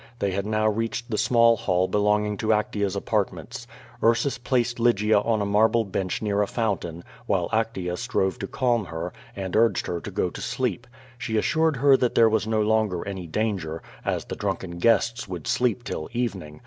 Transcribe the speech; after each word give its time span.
They 0.17 0.31
had 0.31 0.47
now 0.47 0.67
reached 0.67 1.11
the 1.11 1.17
small 1.19 1.55
hall 1.55 1.87
belonging 1.87 2.35
to 2.37 2.51
Aetea's 2.51 2.95
apartments. 2.95 3.67
Ursus 4.01 4.39
placed 4.39 4.79
Lygia 4.79 5.19
on 5.19 5.43
a 5.43 5.45
marble 5.45 5.83
bench 5.85 6.23
near 6.23 6.41
a 6.41 6.47
fountain, 6.47 7.03
while 7.27 7.49
Actea 7.49 7.95
strove 7.95 8.39
to 8.39 8.47
calm 8.47 8.85
her, 8.85 9.13
and 9.35 9.55
urged 9.55 9.85
her 9.85 10.01
to 10.01 10.09
go 10.09 10.31
to 10.31 10.41
sleep. 10.41 10.87
She 11.19 11.37
assured 11.37 11.75
her 11.77 11.95
that 11.97 12.15
there 12.15 12.29
was 12.29 12.47
no 12.47 12.63
longer 12.63 13.07
any 13.07 13.27
danger, 13.27 13.83
as 14.03 14.25
the 14.25 14.35
drunken 14.35 14.79
guests 14.79 15.27
would 15.27 15.45
sleep 15.45 15.83
till 15.83 16.09
evening. 16.13 16.59